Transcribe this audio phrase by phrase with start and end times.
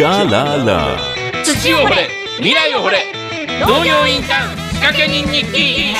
[0.00, 0.96] シャララ
[1.44, 2.08] 土を掘れ。
[2.38, 3.04] 未来を掘れ。
[3.60, 5.94] 農業インターン仕掛け人日記。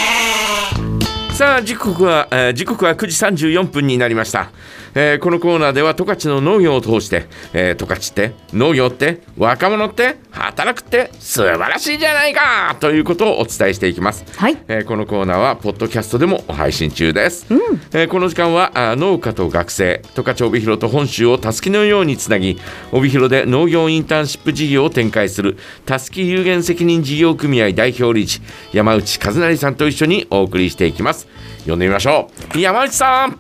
[1.35, 4.53] さあ時刻は、えー時刻は9時34分になりました、
[4.95, 14.57] えーこのコーナーでは十勝の農業を通してえー十勝、って農業って若者って働くって素晴らしいじゃないかということをお伝えしていきます、はい。
[14.69, 17.47] えーこのコーナーはポッドキャストでも配信中です、
[17.93, 22.59] えーこの時間はあ農家と学生十勝帯広と本州をたすきのようにつなぎ
[22.93, 28.41] 帯広で農業インターンシップ事業を展開するたすき有限責任事業組合代表理事
[28.73, 31.29] 山内和成さんと一緒にお送りしていきます。
[31.67, 32.59] 呼んでみましょう。
[32.59, 33.39] 山内さん、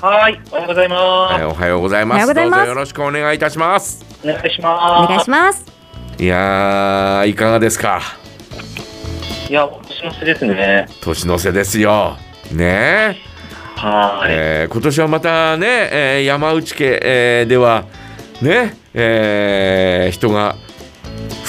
[0.00, 1.40] はい、おはようございます。
[1.40, 5.08] えーおはようございますおはようございますどうぞよろしくお願いいたしますお願いしおます。
[5.08, 5.64] 願いします。
[6.18, 8.00] いやーいかがですか？
[9.48, 10.86] いや、お年の瀬ですね。
[11.00, 12.16] 年の瀬ですよ
[12.52, 12.64] ね？
[12.64, 13.16] え
[13.76, 14.28] はい。
[14.30, 17.84] えー今年はまたね、えー山内家、えーでは
[18.42, 20.56] ね、えー人が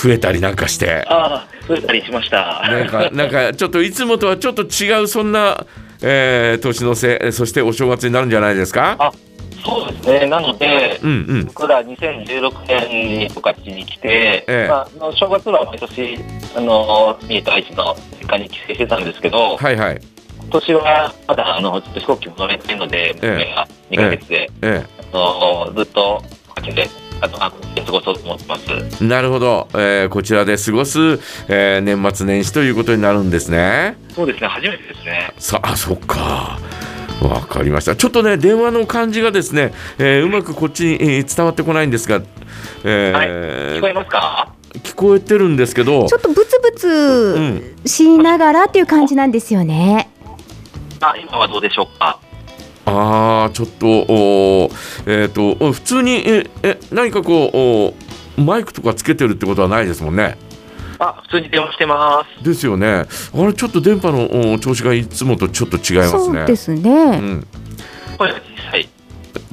[0.01, 2.61] 増えたりなんかしてああ、増えたりしました。
[2.69, 5.65] なんかなんかちょっといつもとはちょっと違うそんな、
[6.01, 8.95] えー年の瀬そしてお正月になるんじゃないですか？
[8.99, 9.11] あ、
[9.65, 10.25] そうですね。
[10.27, 11.45] なので、うんうん。
[11.45, 14.67] 僕ら2016年に十勝に来て、ええ。
[14.69, 16.17] まあ、正月は毎年、
[16.55, 20.01] あの、三重と愛知の実家に帰省してたんですけど、はいはい。
[20.49, 26.87] 今年はまだ、あの、ちょっと飛行機も乗れてないので、娘が2ヶ月で、えあのずっと、こっちで、
[27.21, 27.51] あの、あ
[27.85, 28.63] 過ごそうと思ってます。
[29.01, 30.99] えなるほど、えーこちらで過ごす、
[31.47, 35.33] えー年末年始ということになるんですねそうですね、初めてですね。
[35.37, 36.59] さあそっか
[37.21, 42.21] わかりましたちょっとね電話の感じがですね、えーうまくこっちにえー伝わってこないんですが、
[42.83, 43.27] えはい。
[43.27, 44.53] ー聞こえますか？
[44.83, 50.09] 聞こえてるんですけどちょっとブツブツしながらっていう感じなんですよね。
[50.99, 52.19] あ、今はどうでしょうか？
[52.87, 54.71] ああちょっと
[55.05, 57.93] えっ、とお普通にええ何かこ
[58.37, 60.37] うおマイクとかつけてるってことはないですもんね
[60.99, 62.43] あ、普通に電話してます。
[62.43, 63.05] ですよねあ
[63.45, 66.89] れちょっと電波のお調子がいつもとちょっと違いますそうねですね。
[66.89, 67.47] うん、
[68.17, 68.89] 声が小さい。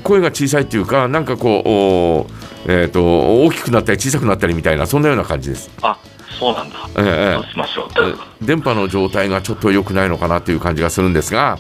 [0.04, 2.26] 声が小さいっていうかなんかこ
[2.66, 5.98] うおえっ、と大きくなったり小さくなったりみたいなそんなような感じですあ、
[6.38, 6.76] そうなんだ。
[6.98, 7.88] えええどうしましょう。
[8.42, 11.59] え電波の状態がちょっと良くないのかなという感じがするんですが、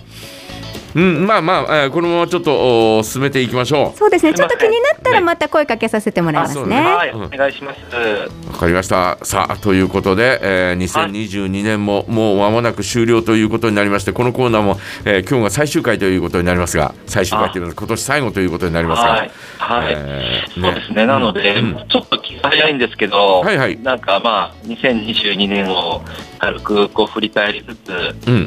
[0.94, 4.34] うん、まあまあ、えーこのままちょっとお進めていきましょそうですね。
[4.34, 6.60] ちょっと気になったらねまた声かけさせてもらいますね。
[6.60, 6.94] あそうね。
[6.96, 7.78] はい、うんお願いします。
[7.96, 8.52] う。
[8.52, 9.18] わかりました。
[9.22, 21.06] さあ、ということで、えー2022年ももう間もなく終了ということになりまして、このコーナーも、えー今日が最終回ということになりますが、最終回というのは今年最後ということになりますが、はい、はい、えーそうですね。
[21.06, 21.88] なので、うん。
[21.88, 23.78] ちょっと気が早いんですけど、はいはい。
[23.82, 26.02] なんかまあ、2022年を
[26.38, 28.46] 軽くこう振り返りつつ、うんうん。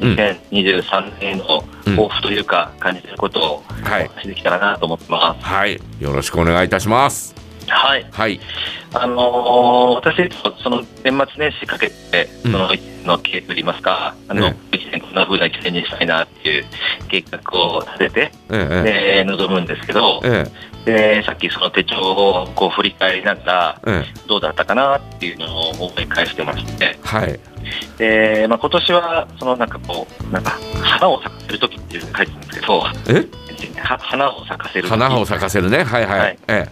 [0.52, 3.64] 2023年の抱負というか、感じてることを
[4.22, 5.46] しできたらなと思ってます。
[5.46, 7.36] はい、よろしくお願いいたします。
[7.68, 8.06] はい。
[8.12, 8.40] はい、
[8.94, 10.30] あのー私、
[10.64, 12.52] その年末年始かけて、うん。
[12.52, 16.66] その一年の経営といいますか、あの、ね一年こんな風な一年にしたいなっていう
[17.10, 19.24] 計画を立てて、え。
[19.24, 20.46] で、臨むんですけどえ、
[20.86, 21.20] え。
[21.20, 24.28] で、さっきその手帳をこう振り返りながら、ええ。
[24.28, 27.40] どうだったかなっていうのを思い返してまして、はい、
[27.98, 33.82] で、まあ、今年は、そのなんかこう、なんか、花を咲かせる時っていう書いてたんですけど、え？
[33.82, 34.90] は花を咲かせる時。
[34.90, 36.40] 花を咲かせるね、はいはい、はい。
[36.48, 36.68] え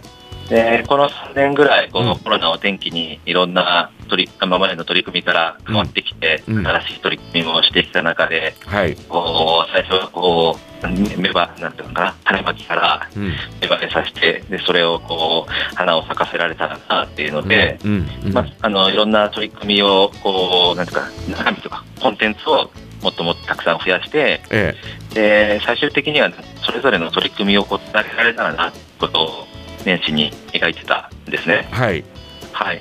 [0.48, 2.06] でこの3年ぐらいこうん。
[2.06, 6.58] のコロナを転機にいろんな取り今までの取り組みから変わってきて、うん。
[6.58, 13.28] うん新しい取り組みもしてきた中でえはい、こう最初はこう芽芽生なんていうのかな種まきからうん、
[13.60, 22.70] 芽生えさせてでそれをこう花を咲かせられたらなっていうので、うん、うん、まあ、あのいろんな取り組みをこうなんていうか中身とかコンテンツを
[23.02, 24.74] もっともっとたくさん増やしてえ
[25.14, 26.30] で最終的には
[26.64, 29.46] それぞれの取り組みをこうつなげられたらなってことを
[29.86, 31.68] 年始に描いてたんですね。
[31.70, 31.74] え。
[31.74, 32.04] はい、
[32.52, 32.80] はい、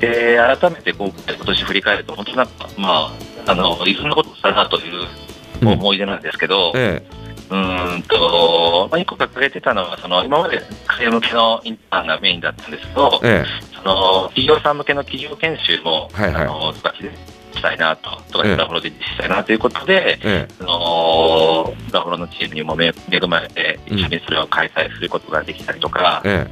[0.00, 3.12] で改めて今年振り返ると、本当なんか、ま
[3.46, 5.06] あ、あのいろんなことしたなという
[5.62, 7.06] うん思い出なんですけど、え
[7.48, 10.60] うーんと、まあ、一個掲げてたのは、その今まで
[10.98, 13.76] 家庭向けのインターンがメインだったんですけど、ええ。
[13.76, 16.42] その企業さん向けの企業研修も、はいはい。
[16.42, 17.35] あの十勝で
[17.66, 20.54] したいなと、とか、ラフロで実施したいなということで、ええ。
[20.58, 26.46] そのラフロのチームにも恵恵まれて、一緒にそれを開催することができたりとか、え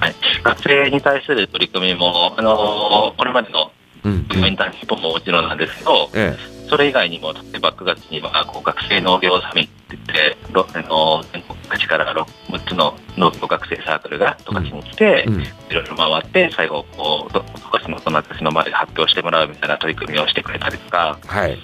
[0.00, 3.70] はい、学生に対する取り組みも、あのこれまでの
[4.04, 6.36] インターンシップももちろんなんですけど、え
[6.68, 17.55] それ以外にも、例えば9月にはこう学生農業サミットって言って、ろあの全国各地から6つの農業学生サークルが十勝に来て、えうん、いろいろ回って、最後こう、
[17.98, 21.58] その私の前で発表してもらうみたいな取り組みをしてくれたりとか、はい。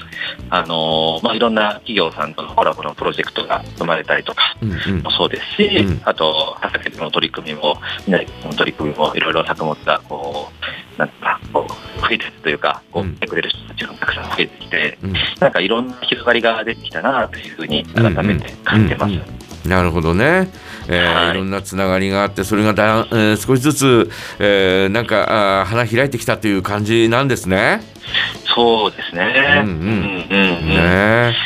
[0.51, 5.11] あのまあ、いろんな企業さんとのコラボのプロジェクトが生まれたりとかうんうんも。
[5.11, 7.77] そうですし、うんあと、畑での取り組みも、
[8.07, 10.49] 南の取り組みも、いろいろ作物がこ
[10.97, 19.11] う、なんか、こう増えてるというか、こううん見てくれる人たちがたくさん増えてきて、うんなんかいろんな広がりが出てきたなというふうに改めて感じてます。
[19.11, 20.51] うんうんなるほどね、
[20.89, 21.31] えーはい。
[21.31, 27.81] い、ろんなつながりがあってそれがだ、えー少しずつ、えーなんかあー花開いてきたという感じなんですね。
[28.55, 29.63] そうですね。
[29.65, 29.75] うんうん。
[29.75, 30.69] うんうんうん。
[30.69, 31.37] ね。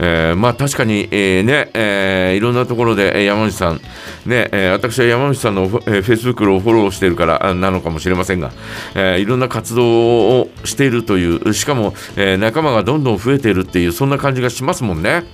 [0.00, 3.76] えーまあ確かに、えーねえーいろんなところでえー山口さん、
[4.24, 8.52] ねえー私は山口さんのフェイスブックをフォローしているからあなのかもしれませんが、
[8.94, 11.52] えーいろんな活動をしているという。
[11.52, 15.24] しかも、えー仲間がどんどん増えているっていうそんな感じがしますもんね。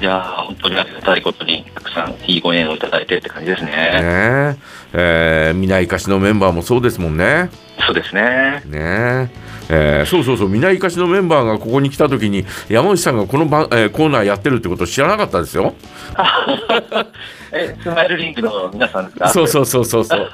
[0.00, 3.70] いやー本当にありがたいことに、たくさんいいご縁をいただいてって感じですね。
[3.70, 4.58] ね
[4.92, 7.50] えー、皆生かしのメンバーもそうですもんね。
[7.84, 8.62] そうですね。
[8.66, 9.30] ね
[9.68, 15.74] えーそうそうそう皆生かしのメンバーがここに来た時に山内さんがこの番、えーコーナーやってるってこと知らなかったですよ。
[17.52, 19.28] え、スマイルリンクの皆さんですか？
[19.28, 20.30] そうそうそうそうそう。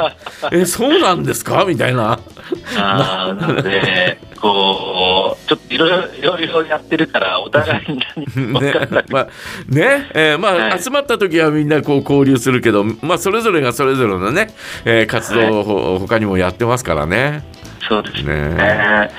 [0.50, 1.64] えそうなんですか？
[1.66, 2.18] みたいな。
[2.76, 7.98] あーなので、こう、ちょっといろいろいろいろやってるから、お互いに
[8.60, 8.74] ね
[9.10, 9.28] まあ
[9.68, 14.48] ねえーまあ、はい集まった時はみんなこう交流するけど、まあ、それぞれがそれぞれのね、
[14.84, 17.44] えー活動をほ他にもやってますからね。
[17.88, 18.54] そうですね。
[18.54, 19.10] ね。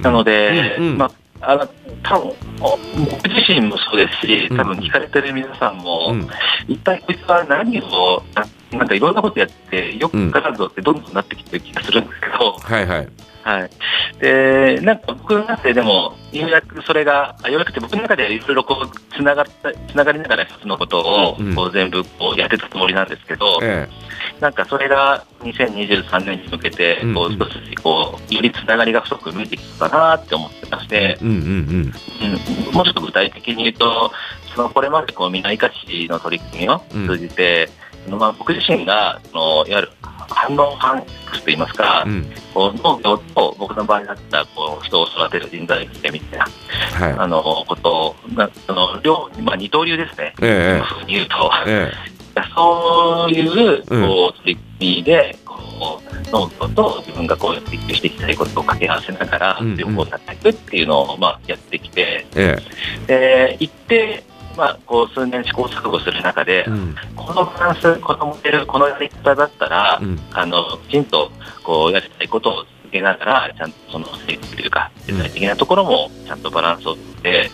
[0.00, 0.98] なので、うんうん。
[0.98, 1.10] ま
[1.40, 1.68] あ、あの
[2.02, 2.28] 多分
[2.60, 2.78] お
[3.10, 6.28] 僕自身もそうですし、多分聞かれてる皆さんも、うん。
[6.68, 8.46] 一体こいつは何を、な
[8.78, 13.08] なんかいろんなことやって、よくからぞってどんどんなってきてる気がするんですけど、はいはい。
[13.42, 13.70] はい。
[14.20, 23.88] で、なんか僕の中ででも、ようやくそれが、あようやくって僕の中ではいろいろこう、つながった、つながりながら一つのことをうん、こう全部こうやってたつもりなんですけど、え
[24.42, 27.34] なんかそれが2023年に向けて、こうん。
[27.34, 31.34] う、一つこう、よりつながりが太く見えてきたかなって思ってましてえ、うんうん。
[31.36, 34.10] うん、もうちょっと具体的に言うと、
[34.56, 37.68] そのこれまでこう、みな生かしの取り組みを通じて、
[38.04, 40.98] そのまあ僕自身が、そのいわゆる反応反
[41.28, 42.12] X といいますか、うん。
[42.12, 46.46] うんこう農業と僕の場合だったらこう人を育てる人材みたいな
[47.08, 50.40] はあのことを、まあ、その両、まあ、二刀流ですね、い。
[50.42, 50.82] え。
[50.86, 52.11] そういうふうに言うと、ええ
[52.54, 54.06] そういううん。
[54.06, 59.76] こう取り組みでこう農業と自分がこう追求していきたいことを掛け合わせながらうんうん。
[59.76, 62.56] 両方やっていくっていうのを、まあ、やってきて、え
[63.06, 64.22] で一定、
[64.56, 66.94] まあ、こう数年試行錯誤する中でえ、うん。
[67.16, 70.18] このバランス、このモデル、このやり方だったら、うん。
[70.32, 71.30] あのきちんと
[71.62, 77.50] こうやりたいことを続けながら、ちゃんとその成績というか、うん具体的なところもちゃんとバランスをとって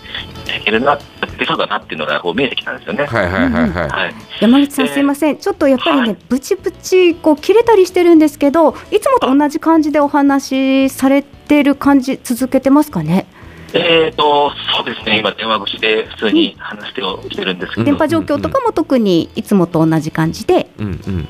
[0.61, 3.06] いけるな、やってそうだなっていうのがこう見えてきたんですよね。
[3.06, 3.88] はいはいはいはい。
[3.88, 5.38] はい、山口さんすいません。
[5.38, 6.17] ちょっとやっぱりね、はい。
[6.29, 13.26] ブチブチこう切れたりしてるんですけどいつもと同じ感じでお話しされてる感じ続けてますかね？
[13.75, 20.70] えーと、そうですね、今、電話越しで普通に話してをしてるんですけど、電波状況とかも特にいつもと同じ感じで。
[20.79, 21.29] うんうん。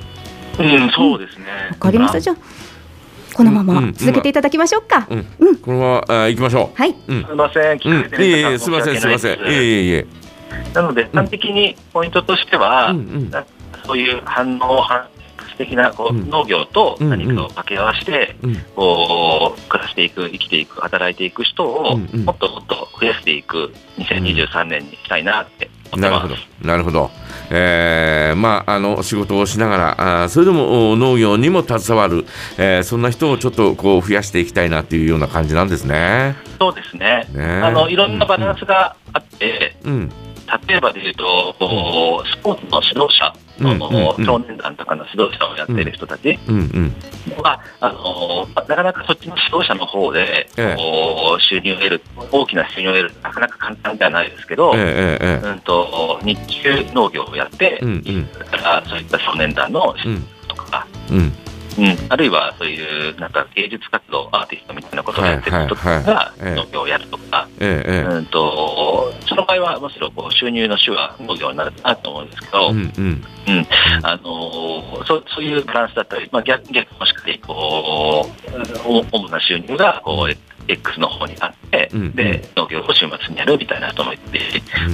[0.60, 1.44] うん、そうですね。
[1.70, 2.20] わかりました。
[2.20, 2.36] じゃあ
[3.38, 5.26] このまま続けていただきましょうか、うん。
[5.38, 5.56] うん。
[5.58, 6.94] このままあ行きましょはい、う。
[7.06, 7.24] うん。
[7.24, 8.68] すみません、聞うんかれていえいえるす。
[8.68, 9.38] みませんすみません。
[9.38, 10.06] いえいえ。
[10.74, 12.92] なので、端的にポイントとしては、
[13.86, 15.06] そういう反応反
[15.56, 16.28] 的なこう、うん。
[16.28, 25.70] 農業とうん何かを掛け合わせて、うんこう暮らしていく、生きていく、働いていく人を、もっともっと増やしていく2023年にしたいなって。
[25.96, 27.10] なるほど、なるほど。
[27.50, 32.26] えーまあ、あの仕事をしながら、あーそれでもお農業にも携わる、
[32.58, 36.36] えーそんな人をちょっとこう増やしていきたいなっていうような感じなんですね。
[36.58, 37.26] そうですね。
[37.32, 40.12] ねあのいろんなバランスがあって、うん、
[40.68, 41.58] 例えばで言うと、ス
[42.42, 43.34] ポーツの指導者
[44.24, 46.38] 少年団とかの指導者をやっている人たち。
[47.42, 50.48] は、あのなかなかそっちの指導者の方で、
[51.40, 52.02] 収入を得る、
[52.32, 58.28] 大きな収入を得る、なかなか簡単ではないですけど、うんと日中農業をやって、うんうん。
[58.32, 61.32] それからそういった少年団のうん、とか、うん、うん、
[62.08, 66.54] あるいはそういうなんか芸術活動、アーティストみたいなことをやってる人とはいかはいはい。
[66.54, 68.97] が農業をやるとか、えええうんと、そ
[69.38, 73.66] の場合はむしろこう収入の主は農業になるなと思うんですけど、えうん、うん、
[74.02, 78.28] あのそうそういうバランスだったり、まあ、逆逆もしっかりこ
[78.86, 84.40] うお主な収入がこう X の方にあって、うんで農業を週末にやるみたいな人もいて、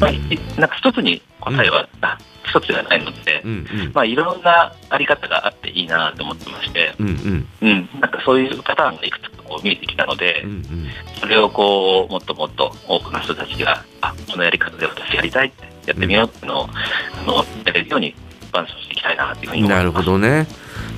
[0.01, 0.21] まあ、い
[0.57, 3.55] なんか一つに答えは、あ一つではないので、うん、う
[3.89, 10.63] ん、まあ、いろんなあり方があっていいなと思ってまして、うん、うん、うん、なんかそういうパターンがいくつかこう見えてきたので、うん、
[11.21, 13.85] それをこうもっともっと多くの人たちが、あ
[14.35, 18.17] このやり方で私やりたいってやってみようっていうのを、あのやれるように
[18.51, 19.79] 伴走していきたいなっていうふうに思います。
[19.79, 20.47] なるほどね。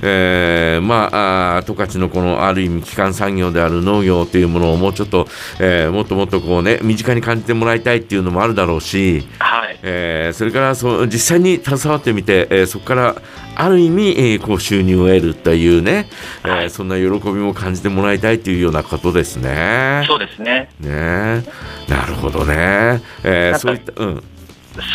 [0.01, 5.27] えーまああ十勝のこのある意味基幹産業である農業というものをもうちょっと、
[5.59, 9.56] えーもっともっとこうね身近に感じてもらいたいっていうのもあるだろうし、はい。
[9.83, 13.15] えーそれからそう実際に携わってみて、えーそこから
[13.55, 16.07] ある意味、えーこう収入を得るというね、
[16.43, 16.69] えーはい。
[16.69, 20.03] そんな喜びも感じてもらいたいというようなことですね。
[20.07, 20.69] そうですね。
[20.79, 21.43] ね。
[21.87, 23.01] なるほどね。
[23.23, 24.23] えーそういった、うん、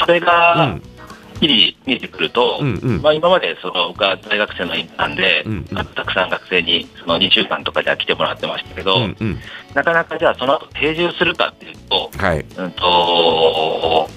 [0.00, 0.82] それうがん、
[1.40, 3.02] 日々見えてくると、うんうん。
[3.02, 5.86] まあ、今までその僕は大学生のインターンで、うんうん。
[5.86, 9.38] たくさん学生にその2週間とかじゃ来てもらってましたけど、うん、うん、
[9.74, 14.08] なかなかじゃあその後定住するかっていうと、はい、うんと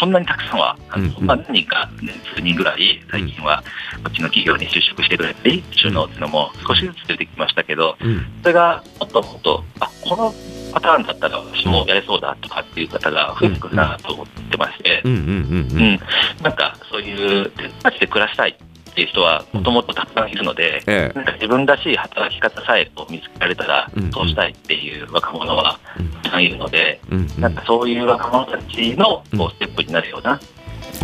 [0.00, 1.26] そんなにたくさんは、うんうん。
[1.26, 3.62] まあ、何人か、ね、数人ぐらい、最近は
[4.02, 10.34] こっちの企業に就職してくれたり、収納っていうのも少しずつ出てきましたけど、うん、それがもっともっと、あこの
[10.72, 16.00] パターンだったら私もやれそうだとかっていう方が増えてくるなと思ってまして、うん、
[16.42, 17.52] なんかそういう、
[17.82, 18.56] 街で暮らしたい
[18.90, 21.16] っていう人はもともとたくさんいるので、ええ。
[21.16, 29.38] なんか自分らしい働き方さえこう見つけられたらそうしたいっていう若者はうんたくさんいるので、うん、なんかそういう若者たちのうん。
[29.38, 30.40] こうステップになるような、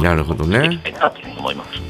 [0.03, 0.81] なるほどね。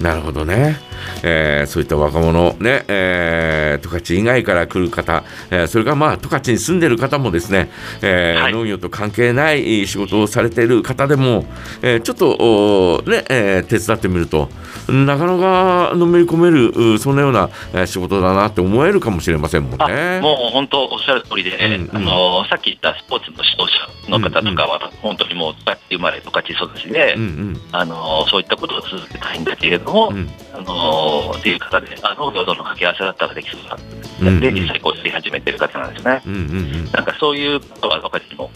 [0.00, 0.76] なるほどね、
[1.22, 7.70] えーそういった若者ね、えー、十勝以外から来る方、えーそれからまあ十勝に住んでる方もですね、
[8.02, 8.52] えーはい。
[8.52, 11.46] 農業と関係ない仕事をされている方でも、
[11.82, 14.48] えーちょっとおーね、えー手伝ってみると
[14.88, 20.20] なかなかのめり込めるうそんなようなえー仕事だなって思えるかもしれませんもんあね。
[20.20, 21.96] もう本当おっしゃる通りで、うんうん。
[21.96, 23.72] あのさっき言ったスポーツの指導
[24.06, 25.54] 者の方とかは、本当にもう
[25.90, 27.60] 生まれ十勝育ちで、うんうん。
[27.72, 27.95] あの
[28.28, 30.30] そういったことを続けたいんだけれども、うん。
[30.56, 36.22] あのっていう方で、あ農業との掛け合わせだったらできそうだで、実際こうやり始めてる方なんですね。
[36.26, 38.50] うんうんなんかそういう方は若いも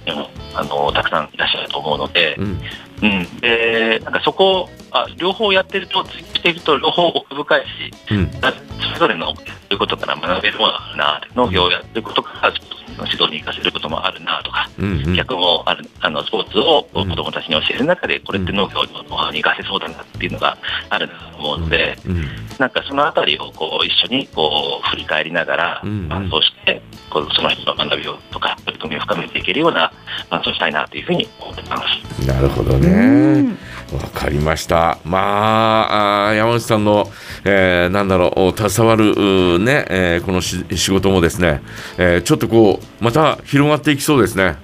[0.55, 2.61] あのたくさんいらっしゃると思うのでう、ん。
[3.03, 8.41] うん、でなんかそこあ両方やってると、追求していると両方奥深いし、うん。
[8.41, 15.15] だそれぞれのやってることから学べるものがあるな、農業をやってることからスポーツの指導に生かせることもあるなとか、うんうん。
[15.15, 20.57] 逆もあるあのスポーツをうん子どもたちに教える中で、これって農業のノウハウに生かせそうだなっていうのが
[20.89, 22.25] あるなと思うので、うん
[22.59, 29.93] なんかそのあたりをこう一緒にこう振り返りながら、うんうん伴走してこうその人の学びをとか取り組みを深めていけるような
[30.29, 31.77] 伴走したいなというふうに思ってま
[32.19, 32.27] す。
[32.27, 33.43] なるほどうね。
[33.43, 33.49] ん
[33.93, 34.99] わかりました。
[35.05, 37.11] まあ、山内さんの、
[37.45, 41.61] えーなんだろう、携わる、ね、えーこのし仕事もですね、
[41.99, 44.57] えーちょっとこう、また広がっていきそうですね。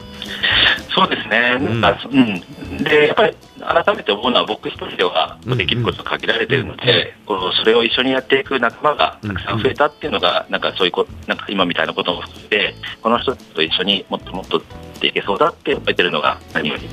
[0.94, 14.62] そうですね、うんなんかうん、でやっぱり改めて思うのは、僕一人ではうんできることが限られているので、こうそれを一緒にやっていく仲間がたくさん増えたっていうのが、なんかそういうこなんか今みたいなことも含めて、この人と一緒にもっともっと
[15.00, 16.88] でいけそうだって思えてるのが、何より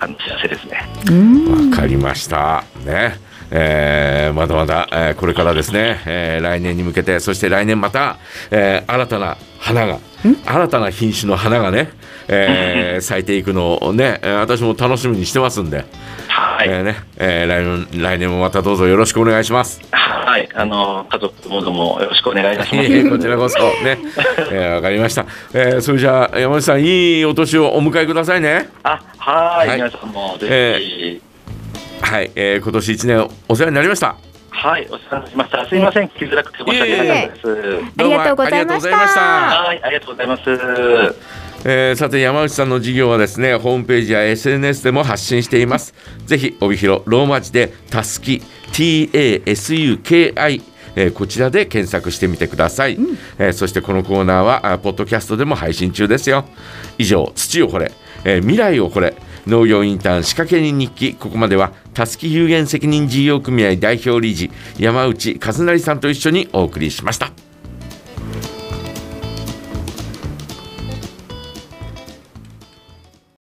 [0.00, 0.88] あの幸せですね。
[1.08, 2.64] うんわかりました。
[2.84, 3.18] ね。
[3.50, 8.16] えーまだまだ、えーこれからですね、えー来年に向けて、そして来年また、
[8.50, 9.98] えー新たな花が、
[10.46, 11.90] 新たな品種の花がね、
[12.28, 15.84] えー 咲いていくのをね、えー私も楽しみにしてますんで、
[16.28, 19.80] はい、えーねえー来年来年もまたどうぞよろしくお願いします。
[19.92, 23.08] はい、あの家族もどもよろしくお願いいたします。
[23.10, 23.58] こちらこそ。
[23.84, 23.98] ね、
[24.50, 25.26] えーわかりました。
[25.52, 28.68] えーそれじゃあ山内さんいいお年をお迎えくださいね。
[28.82, 29.76] あ、はい、はい。
[29.78, 30.46] 皆さんもぜ
[30.80, 31.33] ひ、え
[32.04, 34.14] はい、えー今年一年お世話になりました。
[34.50, 35.66] はい、お世話になりました。
[35.66, 37.48] すいません、聞きづらくて申し訳なかったです。
[37.98, 40.42] ありがとうございましたどうもありがとうございましたはい、ありがとうございます。
[41.66, 45.94] えーさて山内さんの事業はですねホームページや SNS でも発信しています
[46.26, 48.42] ぜひ帯広ローマ字でたすき
[48.72, 50.62] TASUKI
[50.96, 52.98] えーこちらで検索してみてください、
[53.38, 56.44] えーそしてこのコーナーはあポッドキャストでも配信中ですよ
[56.98, 57.92] 以上土を掘れ、
[58.24, 59.14] えー未来を掘れ
[59.46, 61.14] 農業インターン仕掛け人日記。
[61.14, 67.43] ここまではたすき有限責任事業組合代表理事山内和成さんと一緒にお送りしました。